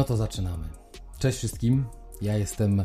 [0.00, 0.68] No to zaczynamy.
[1.18, 1.84] Cześć wszystkim.
[2.22, 2.84] Ja jestem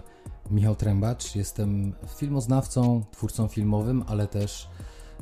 [0.52, 4.70] Michał Trębacz, jestem filmoznawcą, twórcą filmowym, ale też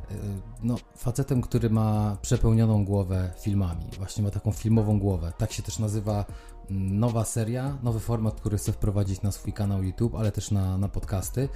[0.09, 0.17] yy,
[0.63, 3.85] no, facetem, który ma przepełnioną głowę filmami.
[3.97, 5.33] Właśnie ma taką filmową głowę.
[5.37, 6.25] Tak się też nazywa
[6.69, 10.77] mm, nowa seria, nowy format, który chcę wprowadzić na swój kanał YouTube, ale też na,
[10.77, 11.49] na podcasty,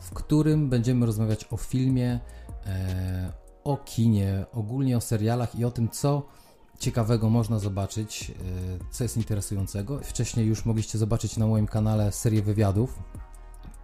[0.00, 2.20] w którym będziemy rozmawiać o filmie,
[2.66, 3.32] e,
[3.64, 6.26] o kinie, ogólnie o serialach i o tym, co
[6.78, 8.34] ciekawego można zobaczyć, e,
[8.90, 10.00] co jest interesującego.
[10.02, 12.98] Wcześniej już mogliście zobaczyć na moim kanale serię wywiadów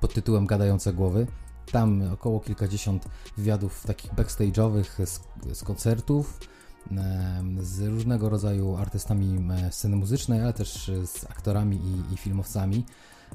[0.01, 1.27] pod tytułem Gadające Głowy.
[1.73, 3.05] Tam około kilkadziesiąt
[3.37, 5.21] wywiadów takich backstage'owych z,
[5.53, 6.41] z koncertów,
[6.93, 12.85] e, z różnego rodzaju artystami e, sceny muzycznej, ale też z aktorami i, i filmowcami.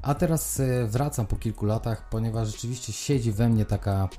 [0.01, 4.09] A teraz wracam po kilku latach, ponieważ rzeczywiście siedzi we mnie taka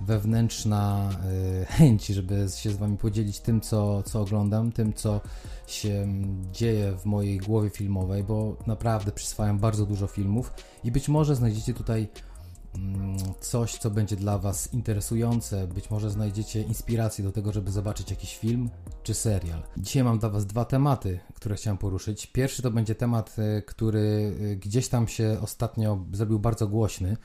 [0.00, 1.10] wewnętrzna
[1.62, 5.20] y, chęć, żeby się z Wami podzielić tym, co, co oglądam, tym, co
[5.66, 6.08] się
[6.52, 10.52] dzieje w mojej głowie filmowej, bo naprawdę przyswajam bardzo dużo filmów
[10.84, 12.08] i być może znajdziecie tutaj
[12.74, 18.10] mm, coś, co będzie dla Was interesujące, być może znajdziecie inspirację do tego, żeby zobaczyć
[18.10, 18.70] jakiś film
[19.02, 19.62] czy serial.
[19.76, 22.26] Dzisiaj mam dla Was dwa tematy, które chciałem poruszyć.
[22.26, 27.16] Pierwszy to będzie temat, y, który y, gdzieś tam się ostatnio zrobił bardzo głośny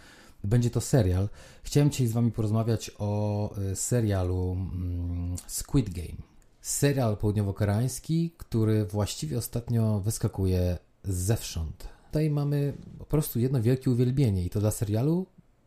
[0.43, 1.29] będzie to serial.
[1.63, 6.31] Chciałem dzisiaj z Wami porozmawiać o e, serialu mm, Squid Game.
[6.61, 11.87] Serial południowo-koreański, który właściwie ostatnio wyskakuje zewsząd.
[12.05, 15.25] Tutaj mamy po prostu jedno wielkie uwielbienie i to dla serialu,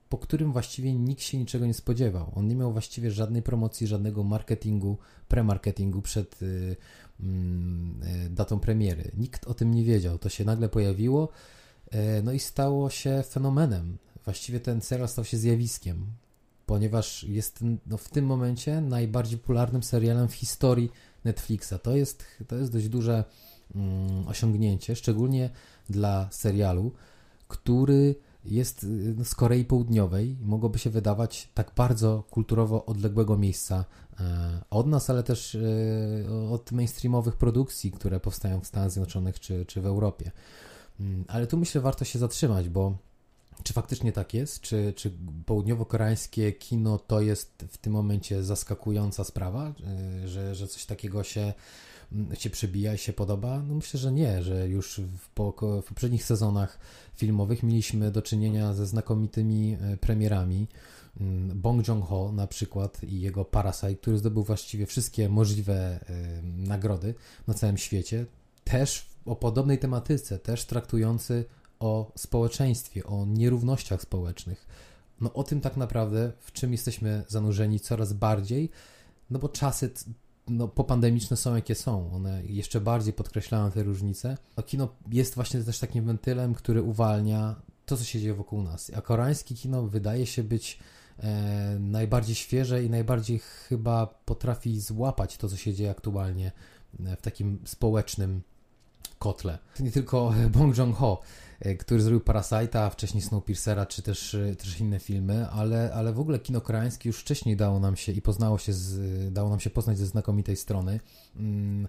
[0.09, 2.33] po którym właściwie nikt się niczego nie spodziewał.
[2.35, 9.11] On nie miał właściwie żadnej promocji, żadnego marketingu, premarketingu przed y, y, datą premiery.
[9.17, 10.19] Nikt o tym nie wiedział.
[10.19, 11.29] To się nagle pojawiło,
[11.95, 16.07] y, no i stało się fenomenem właściwie ten serial stał się zjawiskiem,
[16.67, 20.91] ponieważ jest no, w tym momencie najbardziej popularnym serialem w historii
[21.25, 21.75] Netflixa.
[21.83, 23.25] To jest, to jest dość duże
[23.75, 25.51] mm, osiągnięcie, szczególnie
[25.91, 26.93] dla serialu,
[27.49, 28.15] który
[28.45, 28.87] jest
[29.17, 33.85] no, z Korei Południowej mogłoby się wydawać tak bardzo kulturowo odległego miejsca
[34.21, 34.25] e,
[34.71, 39.81] od nas, ale też e, od mainstreamowych produkcji, które powstają w Stanach Zjednoczonych czy, czy
[39.81, 40.31] w Europie.
[41.01, 42.99] Mm, ale tu myślę, warto się zatrzymać, bo
[43.63, 44.61] czy faktycznie tak jest?
[44.61, 45.11] Czy, czy
[45.47, 49.73] południowo-koreańskie kino to jest w tym momencie zaskakująca sprawa,
[50.25, 51.53] y, że, że coś takiego się,
[52.13, 53.63] mm, się przebija i się podoba?
[53.69, 56.79] No myślę, że nie, że już w, po, w poprzednich sezonach
[57.15, 60.67] filmowych mieliśmy do czynienia ze znakomitymi y, premierami.
[61.21, 67.15] Mm, Bong Joon-ho na przykład i jego Parasite, który zdobył właściwie wszystkie możliwe y, nagrody
[67.47, 68.27] na całym świecie,
[68.65, 71.45] też o podobnej tematyce, też traktujący
[71.85, 74.67] o społeczeństwie, o nierównościach społecznych.
[75.21, 78.71] No o tym tak naprawdę, w czym jesteśmy zanurzeni coraz bardziej,
[79.31, 79.91] no bo czasy
[80.49, 82.11] no, popandemiczne są jakie są.
[82.13, 84.37] One jeszcze bardziej podkreślają te różnice.
[84.57, 87.55] No, kino jest właśnie też takim wentylem, który uwalnia
[87.87, 88.91] to, co się dzieje wokół nas.
[88.97, 90.79] A koreańskie kino wydaje się być
[91.19, 96.53] e, najbardziej świeże i najbardziej chyba potrafi złapać to, co się dzieje aktualnie
[97.07, 98.43] e, w takim społecznym
[99.19, 99.59] kotle.
[99.81, 101.23] Nie tylko Bong Joon-ho
[101.79, 106.39] który zrobił Parasite'a, wcześniej Snowpiercera, czy też, e, też inne filmy, ale, ale w ogóle
[106.39, 109.99] kino koreańskie już wcześniej dało nam się i poznało się, z, dało nam się poznać
[109.99, 111.01] ze znakomitej strony.
[111.37, 111.89] Mm,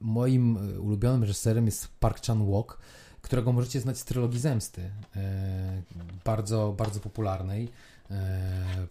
[0.00, 2.78] moim e, ulubionym reżyserem jest Park Chan-wook,
[3.22, 4.90] którego możecie znać z trylogii Zemsty,
[6.24, 7.68] bardzo, bardzo popularnej.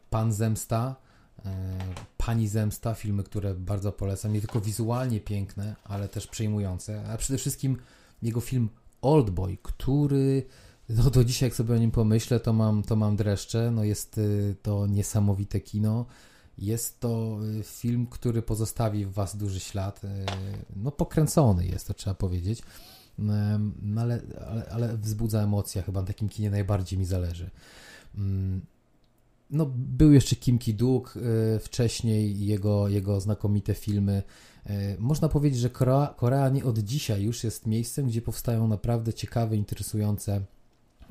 [0.10, 0.96] Pan Zemsta,
[2.18, 7.38] Pani Zemsta, filmy, które bardzo polecam, nie tylko wizualnie piękne, ale też przejmujące, a przede
[7.38, 7.78] wszystkim
[8.22, 8.70] jego film
[9.02, 10.46] Oldboy, który
[10.90, 13.72] no do dzisiaj jak sobie o nim pomyślę, to mam, to mam dreszcze.
[13.72, 16.06] No jest y, to niesamowite kino.
[16.58, 20.04] Jest to y, film, który pozostawi w Was duży ślad.
[20.04, 20.08] Y,
[20.76, 22.62] no pokręcony jest, to trzeba powiedzieć.
[23.82, 25.82] No ale, ale, ale wzbudza emocje.
[25.82, 27.50] Chyba na takim kinie najbardziej mi zależy.
[29.50, 31.14] No, był jeszcze Kim Ki-duk
[31.60, 34.24] wcześniej, jego, jego znakomite filmy
[34.66, 39.14] E, można powiedzieć, że Korea, Korea nie od dzisiaj już jest miejscem, gdzie powstają naprawdę
[39.14, 40.42] ciekawe, interesujące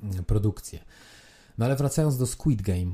[0.03, 0.79] mm, produkcje.
[1.59, 2.91] No ale wracając do Squid Game,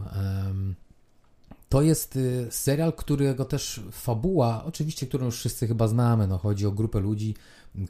[1.68, 6.66] to jest y, serial, którego też fabuła, oczywiście, którą już wszyscy chyba znamy, no chodzi
[6.66, 7.34] o grupę ludzi,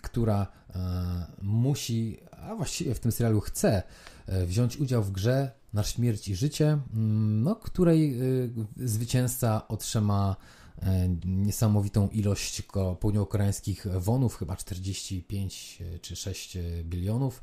[0.02, 3.82] która e, musi, a właściwie w tym serialu chce
[4.26, 10.36] e, wziąć udział w grze na śmierć i życie, mm, no, której y, zwycięzca otrzyma
[10.82, 12.62] E, niesamowitą ilość
[13.00, 17.42] południowo-koreańskich wonów, chyba 45 e, czy 6 bilionów.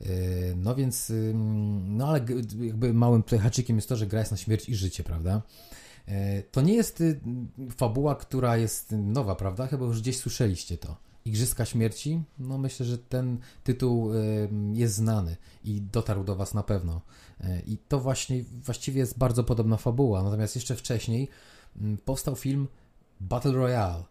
[0.00, 0.06] E,
[0.56, 1.12] no więc,
[1.86, 2.18] no ale
[2.60, 5.42] jakby małym haczykiem jest to, że gra jest na śmierć i życie, prawda?
[6.52, 7.02] To nie jest
[7.76, 9.66] fabuła, która jest nowa, prawda?
[9.66, 10.96] Chyba już gdzieś słyszeliście to.
[11.26, 14.10] Igrzyska Śmierci, no myślę, że ten tytuł
[14.72, 17.00] jest znany i dotarł do Was na pewno.
[17.66, 20.22] I to właśnie właściwie jest bardzo podobna fabuła.
[20.22, 21.28] Natomiast jeszcze wcześniej
[22.04, 22.68] powstał film
[23.20, 24.04] Battle Royale.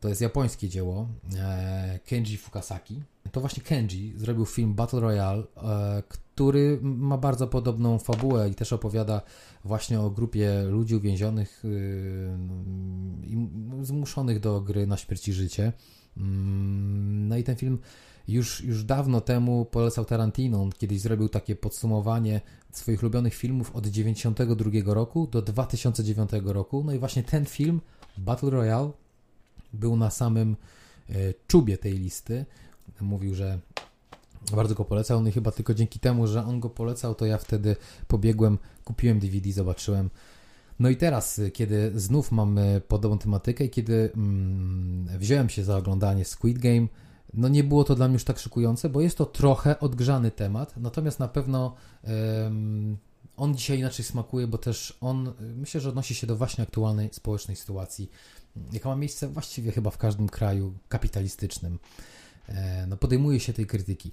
[0.00, 3.02] To jest japońskie dzieło e, Kenji Fukasaki.
[3.32, 8.72] To właśnie Kenji zrobił film Battle Royale, e, który ma bardzo podobną fabułę i też
[8.72, 9.22] opowiada
[9.64, 12.38] właśnie o grupie ludzi uwięzionych y,
[13.22, 13.48] i
[13.82, 15.72] zmuszonych do gry na śmierć i życie.
[16.16, 17.78] Mm, no i ten film
[18.28, 20.68] już, już dawno temu polecał Tarantino.
[20.78, 22.40] Kiedyś zrobił takie podsumowanie
[22.72, 26.84] swoich ulubionych filmów od 1992 roku do 2009 roku.
[26.84, 27.80] No i właśnie ten film,
[28.18, 28.90] Battle Royale,
[29.72, 30.56] był na samym
[31.08, 31.14] e,
[31.48, 32.44] czubie tej listy.
[33.00, 33.58] Mówił, że
[34.52, 35.22] bardzo go polecał.
[35.22, 37.76] No i chyba tylko dzięki temu, że on go polecał, to ja wtedy
[38.08, 40.10] pobiegłem, kupiłem DVD, zobaczyłem.
[40.80, 45.76] No i teraz, e, kiedy znów mamy podobną tematykę i kiedy mm, wziąłem się za
[45.76, 46.86] oglądanie Squid Game,
[47.34, 50.76] no nie było to dla mnie już tak szykujące, bo jest to trochę odgrzany temat,
[50.76, 51.74] natomiast na pewno
[53.36, 57.56] on dzisiaj inaczej smakuje, bo też on myślę, że odnosi się do właśnie aktualnej społecznej
[57.56, 58.10] sytuacji,
[58.72, 61.78] jaka ma miejsce właściwie chyba w każdym kraju kapitalistycznym.
[62.48, 64.12] E, no podejmuje się tej krytyki.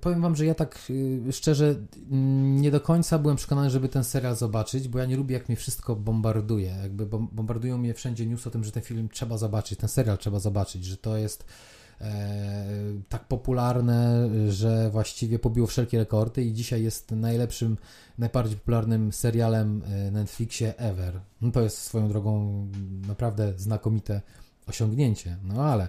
[0.00, 1.74] Powiem Wam, że ja tak y, szczerze
[2.10, 5.48] mm, nie do końca byłem przekonany, żeby ten serial zobaczyć, bo ja nie lubię, jak
[5.48, 6.76] mnie wszystko bombarduje.
[6.82, 10.38] Jakby bombardują mnie wszędzie news o tym, że ten film trzeba zobaczyć, ten serial trzeba
[10.38, 11.44] zobaczyć, że to jest
[12.00, 12.64] E,
[13.08, 17.76] tak popularne, że właściwie pobiło wszelkie rekordy i dzisiaj jest najlepszym,
[18.18, 21.20] najbardziej popularnym serialem e, na Netflixie ever.
[21.40, 22.66] No to jest swoją drogą
[23.06, 24.20] naprawdę znakomite
[24.66, 25.88] osiągnięcie, no ale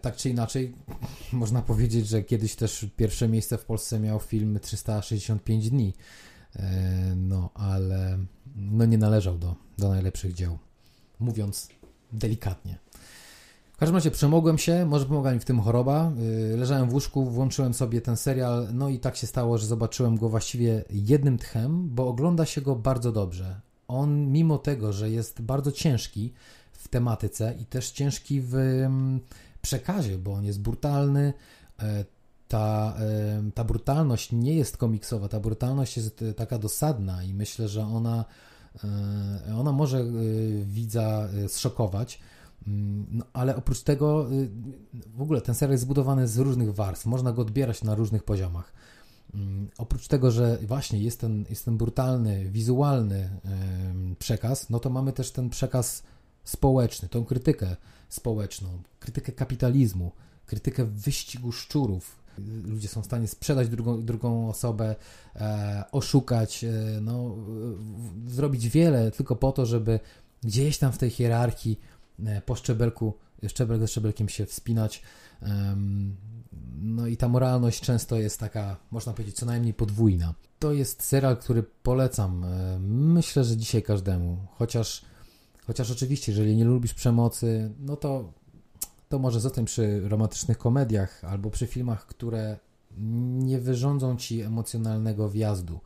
[0.00, 0.74] tak czy inaczej
[1.32, 5.94] można powiedzieć, że kiedyś też pierwsze miejsce w Polsce miał film 365 dni,
[7.16, 8.18] no ale
[8.56, 10.58] no nie należał do, do najlepszych dzieł,
[11.20, 11.68] mówiąc
[12.12, 12.78] delikatnie.
[13.72, 16.12] W każdym razie przemogłem się, może pomogła mi w tym choroba.
[16.52, 20.16] Y, leżałem w łóżku, włączyłem sobie ten serial, no i tak się stało, że zobaczyłem
[20.16, 23.60] go właściwie jednym tchem, bo ogląda się go bardzo dobrze.
[23.88, 26.32] On, mimo tego, że jest bardzo ciężki
[26.72, 29.20] w tematyce i też ciężki w mm,
[29.62, 31.32] przekazie, bo on jest brutalny,
[31.78, 32.04] e,
[32.48, 37.82] ta, e, ta brutalność nie jest komiksowa, ta brutalność jest taka dosadna i myślę, że
[37.86, 38.24] ona,
[39.48, 40.04] e, ona może
[40.64, 42.20] widza zszokować.
[42.66, 44.26] Mm, no, ale oprócz tego
[45.16, 48.72] w ogóle ten serial jest zbudowany z różnych warstw, można go odbierać na różnych poziomach.
[49.34, 53.30] Mm, oprócz tego, że właśnie jest ten, jest ten brutalny, wizualny
[54.18, 56.02] przekaz, no to mamy też ten przekaz
[56.44, 57.76] społeczny, tą krytykę
[58.08, 58.68] społeczną,
[59.00, 60.12] krytykę kapitalizmu,
[60.46, 62.20] krytykę wyścigu szczurów.
[62.64, 64.96] Ludzie są w stanie sprzedać drugą, drugą osobę,
[65.36, 66.70] e, oszukać, e,
[67.00, 67.36] no,
[68.26, 70.00] zrobić wiele tylko po to, żeby
[70.42, 71.80] gdzieś tam w tej hierarchii
[72.26, 73.14] E, po szczebelku,
[73.48, 75.02] szczebel ze szczebelkiem się wspinać.
[76.80, 80.34] No i ta moralność często jest taka, można powiedzieć, co najmniej podwójna.
[80.58, 82.44] To jest serial, który polecam.
[82.44, 84.46] E, myślę, że dzisiaj każdemu.
[84.58, 85.02] Chociaż,
[85.66, 88.32] chociaż oczywiście, jeżeli nie lubisz przemocy, no to,
[89.08, 92.58] to może zostań przy romantycznych komediach albo przy filmach, które
[93.38, 95.80] nie wyrządzą ci emocjonalnego wjazdu.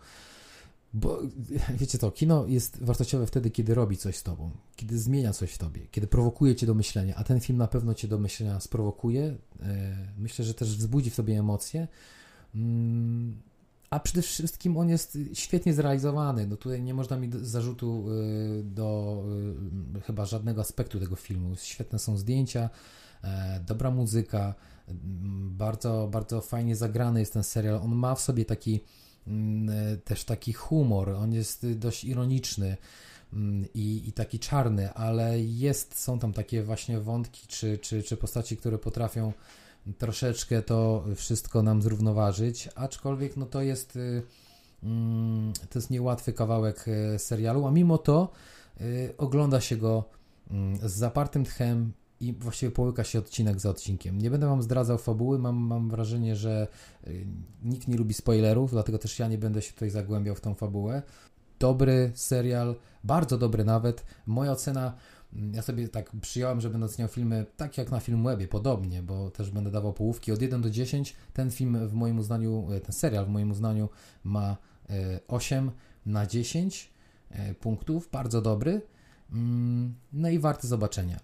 [0.95, 1.19] Bo
[1.81, 5.59] wiecie to, kino jest wartościowe wtedy, kiedy robi coś z tobą, kiedy zmienia coś w
[5.59, 9.37] tobie, kiedy prowokuje cię do myślenia, a ten film na pewno cię do myślenia sprowokuje.
[9.63, 11.89] E, myślę, że też wzbudzi w tobie emocje.
[13.95, 16.47] Mm, a przede wszystkim on jest świetnie zrealizowany.
[16.47, 19.23] No tutaj nie można mi zarzutu e, do
[19.97, 21.57] e, chyba żadnego aspektu tego filmu.
[21.57, 22.71] Świetne są zdjęcia,
[23.67, 24.55] dobra muzyka,
[25.51, 27.81] bardzo, bardzo fajnie zagrany jest ten serial.
[27.83, 28.81] On ma w sobie taki
[29.27, 32.77] Mm, e, też taki humor, on jest dość ironiczny
[33.33, 38.17] mm, i, i taki czarny, ale jest, są tam takie właśnie wątki czy, czy, czy
[38.17, 39.33] postaci, które potrafią
[39.99, 44.23] troszeczkę to wszystko nam zrównoważyć, aczkolwiek no to jest y,
[44.83, 48.31] mm, to jest niełatwy kawałek e, serialu, a mimo to
[48.81, 50.05] y, ogląda się go
[50.83, 54.19] z zapartym tchem i właściwie połyka się odcinek za odcinkiem.
[54.19, 56.69] Nie będę Wam zdradzał fabuły, mam, mam wrażenie, że
[57.07, 57.27] y,
[57.63, 61.03] nikt nie lubi spoilerów, dlatego też ja nie będę się tutaj zagłębiał w tą fabułę.
[61.59, 62.75] Dobry serial,
[63.05, 64.05] bardzo dobry nawet.
[64.27, 64.97] Moja ocena, mm,
[65.53, 69.51] ja sobie tak przyjąłem, że będę oceniał filmy tak jak na Filmwebie, podobnie, bo też
[69.51, 71.15] będę dawał połówki od 1 do 10.
[71.33, 73.89] Ten film w moim uznaniu, e, ten serial w moim uznaniu
[74.25, 74.57] ma
[75.29, 75.73] 8 e,
[76.07, 76.91] na 10
[77.31, 78.83] e, punktów, bardzo dobry.
[79.33, 81.21] Mm, no i warty zobaczenia.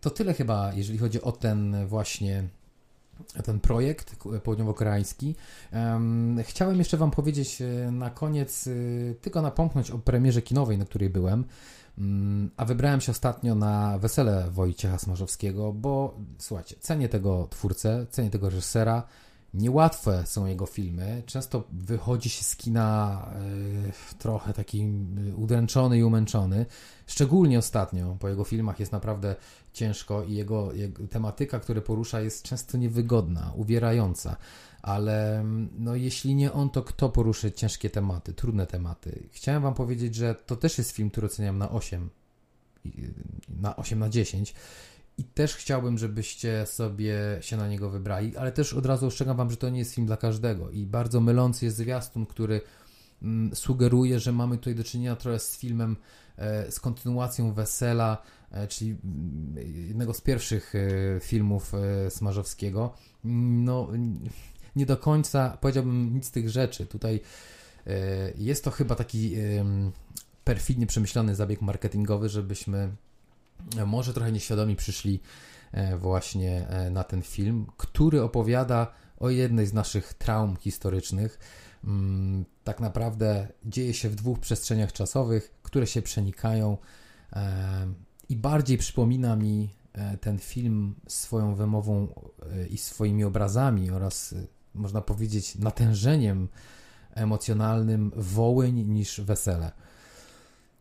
[0.00, 2.48] To tyle chyba, jeżeli chodzi o ten właśnie
[3.44, 5.34] ten projekt południowo-koreański.
[6.42, 8.70] Chciałem jeszcze Wam powiedzieć e, na koniec, e,
[9.14, 11.44] tylko napomknąć o premierze kinowej, na której byłem.
[11.98, 18.30] Mm, a wybrałem się ostatnio na wesele Wojciecha Smarzowskiego, bo słuchajcie, cenię tego twórcę, cenię
[18.30, 19.02] tego reżysera.
[19.56, 21.22] Niełatwe są jego filmy.
[21.26, 23.22] Często wychodzi się z kina
[24.12, 24.88] y, trochę taki
[25.36, 26.66] udręczony i umęczony.
[27.06, 29.36] Szczególnie ostatnio, po jego filmach jest naprawdę
[29.72, 34.36] ciężko i jego, jego tematyka, które porusza, jest często niewygodna, uwierająca
[34.86, 35.44] ale
[35.78, 39.28] no, jeśli nie on, to kto poruszy ciężkie tematy, trudne tematy?
[39.32, 42.10] Chciałem Wam powiedzieć, że to też jest film, który oceniam na 8,
[43.48, 44.54] na 8 na 10
[45.18, 49.50] i też chciałbym, żebyście sobie się na niego wybrali, ale też od razu ostrzegam Wam,
[49.50, 52.60] że to nie jest film dla każdego i bardzo mylący jest zwiastun, który
[53.22, 55.96] mm, sugeruje, że mamy tutaj do czynienia trochę z filmem,
[56.36, 62.94] e, z kontynuacją Wesela, e, czyli mm, jednego z pierwszych e, filmów e, Smarzowskiego.
[63.24, 63.88] No
[64.76, 66.86] nie do końca powiedziałbym nic z tych rzeczy.
[66.86, 67.20] Tutaj
[67.86, 69.36] e, jest to chyba taki
[70.44, 72.90] perfidnie przemyślany zabieg marketingowy, żebyśmy
[73.86, 75.20] może trochę nieświadomi przyszli
[75.72, 81.38] e, właśnie na ten film, który opowiada o jednej z naszych traum historycznych.
[81.84, 86.76] Mm, tak naprawdę dzieje się w dwóch przestrzeniach czasowych, które się przenikają
[88.28, 89.74] i bardziej przypomina mi
[90.20, 92.08] ten film swoją wymową
[92.70, 94.34] i swoimi obrazami oraz
[94.76, 96.48] można powiedzieć, natężeniem
[97.14, 99.72] emocjonalnym Wołyń niż wesele.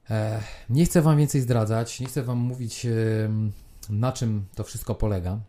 [0.09, 2.87] E, nie chcę Wam więcej zdradzać, nie chcę Wam mówić,
[3.89, 5.39] na czym to wszystko polega,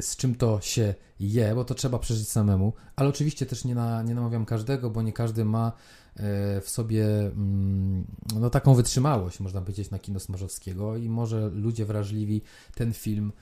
[0.00, 4.02] z czym to się je, bo to trzeba przeżyć samemu, ale oczywiście też nie, na,
[4.02, 5.72] nie namawiam każdego, bo nie każdy ma
[6.16, 8.04] e, w sobie mm,
[8.40, 12.42] no, taką wytrzymałość, można powiedzieć, na kino Smarzowskiego i może ludzie wrażliwi
[12.74, 13.32] ten film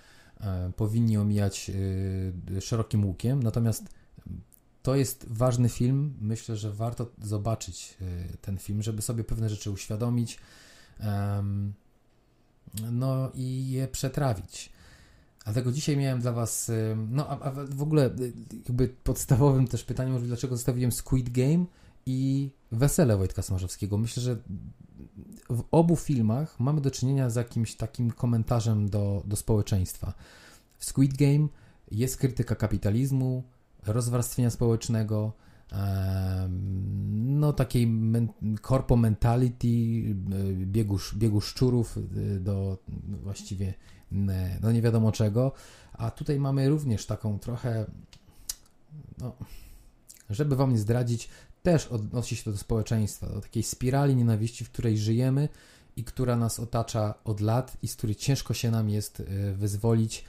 [0.41, 1.71] E, powinni omijać
[2.57, 3.43] e, szerokim łukiem.
[3.43, 3.89] Natomiast
[4.83, 6.15] to jest ważny film.
[6.21, 10.39] Myślę, że warto zobaczyć e, ten film, żeby sobie pewne rzeczy uświadomić
[12.93, 14.73] no i je przetrawić.
[15.45, 16.71] Dlatego dzisiaj miałem dla Was,
[17.09, 18.11] no a, a w ogóle
[18.67, 21.65] jakby podstawowym też pytaniem, dlaczego zostawiłem Squid Game
[22.07, 23.99] i Wesele Wojtka Smarzowskiego.
[23.99, 24.37] Myślę, że
[25.51, 30.13] w obu filmach mamy do czynienia z jakimś takim komentarzem do, do społeczeństwa.
[30.79, 31.49] W Squid Game
[31.91, 33.45] jest krytyka kapitalizmu,
[33.87, 35.33] rozwarstwienia społecznego,
[37.11, 37.89] no takiej
[38.63, 39.69] corpo mentality,
[40.55, 42.79] biegu, biegu szczurów y, do
[43.23, 43.75] właściwie
[44.63, 45.53] no nie wiadomo czego,
[45.93, 47.87] a tutaj mamy również taką trochę,
[49.19, 49.37] no,
[50.31, 51.29] żeby wam nie zdradzić,
[51.63, 55.49] też odnosi się to do społeczeństwa, do takiej spirali nienawiści, w której żyjemy
[55.97, 59.23] i która nas otacza od lat i z której ciężko się nam jest
[59.55, 60.25] wyzwolić.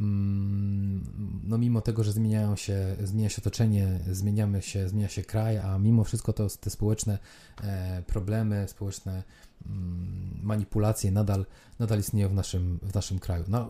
[0.00, 1.04] Mm,
[1.44, 5.78] no mimo tego, że zmieniają się, zmienia się otoczenie, zmieniamy się, zmienia się kraj, a
[5.78, 7.18] mimo wszystko to te społeczne
[7.62, 9.22] e, problemy, społeczne
[9.66, 11.46] mm, manipulacje nadal,
[11.78, 13.44] nadal istnieją w naszym, w naszym kraju.
[13.48, 13.68] No,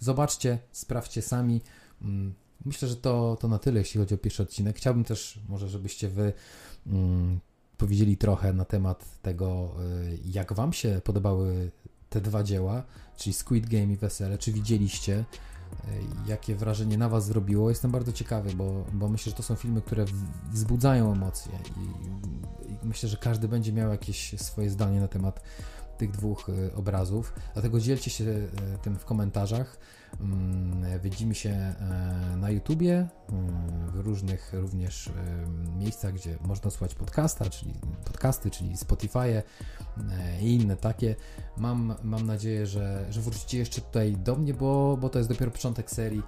[0.00, 1.60] zobaczcie, sprawdźcie sami.
[2.02, 4.76] Mm, Myślę, że to, to na tyle, jeśli chodzi o pierwszy odcinek.
[4.76, 6.32] Chciałbym też, może, żebyście wy
[7.76, 11.70] powiedzieli trochę na temat tego, y, jak Wam się podobały
[12.16, 12.82] te dwa dzieła,
[13.16, 14.38] czyli Squid Game i Wesele.
[14.38, 15.88] Czy widzieliście, y,
[16.26, 17.68] jakie wrażenie na Was zrobiło?
[17.70, 20.04] Jestem bardzo ciekawy, bo, bo myślę, że to są filmy, które
[20.52, 25.40] wzbudzają emocje i, i myślę, że każdy będzie miał jakieś swoje zdanie na temat
[25.96, 27.32] tych dwóch y, obrazów.
[27.52, 28.24] Dlatego dzielcie się
[28.82, 29.78] tym w komentarzach.
[30.20, 35.10] Mm, widzimy się e, na YouTubie, mm, w różnych również
[35.78, 37.74] miejscach, gdzie można słuchać podcasta, czyli
[38.04, 39.42] podcasty, czyli Spotify
[40.40, 41.16] i inne takie.
[41.56, 45.50] Mam, mam nadzieję, że, że wrócicie jeszcze tutaj do mnie, bo, bo to jest dopiero
[45.50, 46.22] początek serii.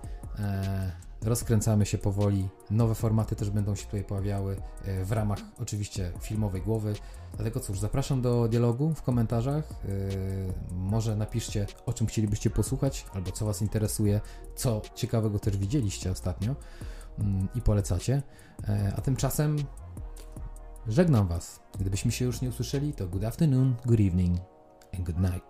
[1.23, 2.49] Rozkręcamy się powoli.
[2.71, 6.95] Nowe formaty też będą się tutaj pojawiały e, w ramach oczywiście filmowej głowy.
[7.35, 9.73] Dlatego cóż, zapraszam do dialogu w komentarzach.
[9.73, 9.87] E,
[10.75, 14.21] może napiszcie, o czym chcielibyście posłuchać, albo co Was interesuje,
[14.57, 16.55] co ciekawego też widzieliście ostatnio
[17.19, 18.23] mm, i polecacie.
[18.69, 19.57] E, a tymczasem
[20.87, 21.61] żegnam Was.
[21.79, 24.39] Gdybyśmy się już nie usłyszeli, to good afternoon, good evening
[24.95, 25.48] and good night.